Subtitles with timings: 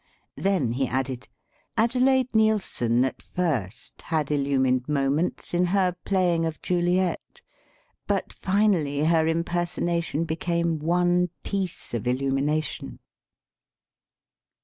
[0.35, 1.27] Then he added,
[1.77, 7.43] "Adelaide Neilson, at first, had illumined moments in her playing of Juliet,
[8.07, 12.97] but finally her impersonation became one piece of illumination."